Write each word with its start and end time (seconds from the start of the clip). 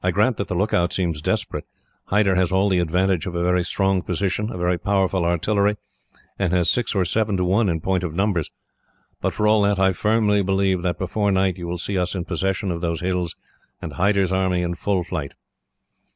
I 0.00 0.12
grant 0.12 0.36
that 0.36 0.46
the 0.46 0.54
lookout 0.54 0.92
seems 0.92 1.20
desperate. 1.20 1.64
Hyder 2.04 2.36
has 2.36 2.52
all 2.52 2.68
the 2.68 2.78
advantage 2.78 3.26
of 3.26 3.34
a 3.34 3.42
very 3.42 3.64
strong 3.64 4.00
position, 4.00 4.48
a 4.48 4.56
very 4.56 4.78
powerful 4.78 5.24
artillery, 5.24 5.76
and 6.38 6.52
has 6.52 6.70
six 6.70 6.94
or 6.94 7.04
seven 7.04 7.36
to 7.36 7.44
one 7.44 7.68
in 7.68 7.80
point 7.80 8.04
of 8.04 8.14
numbers; 8.14 8.48
but 9.20 9.34
for 9.34 9.48
all 9.48 9.62
that, 9.62 9.80
I 9.80 9.92
firmly 9.92 10.40
believe 10.42 10.82
that, 10.82 10.98
before 11.00 11.32
night, 11.32 11.56
you 11.58 11.66
will 11.66 11.78
see 11.78 11.98
us 11.98 12.14
in 12.14 12.26
possession 12.26 12.70
of 12.70 12.80
those 12.80 13.00
hills, 13.00 13.34
and 13.82 13.94
Hyder's 13.94 14.30
army 14.30 14.62
in 14.62 14.76
full 14.76 15.02
flight.' 15.02 15.34